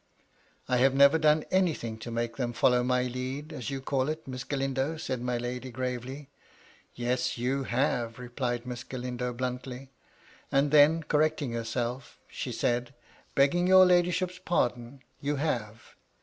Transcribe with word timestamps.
"I 0.67 0.77
have 0.77 0.95
never 0.95 1.19
done 1.19 1.43
anything 1.51 1.99
to 1.99 2.09
make 2.09 2.35
them 2.35 2.53
follow 2.53 2.81
my 2.83 3.03
lead, 3.03 3.53
as 3.53 3.69
you 3.69 3.81
call 3.81 4.09
it, 4.09 4.27
Miss 4.27 4.43
Galindo," 4.43 4.97
said 4.97 5.21
my 5.21 5.37
lady, 5.37 5.69
gravely. 5.69 6.31
"Yes, 6.95 7.37
you 7.37 7.65
have," 7.65 8.17
replied 8.17 8.65
Miss 8.65 8.83
Galindo, 8.83 9.31
bluntly. 9.31 9.91
And 10.51 10.71
then, 10.71 11.03
correcting 11.03 11.51
herself, 11.51 12.17
she 12.27 12.51
said," 12.51 12.95
Begging 13.35 13.67
your 13.67 13.85
ladyship's 13.85 14.39
pardon, 14.39 15.03
you 15.19 15.35
have. 15.35 15.93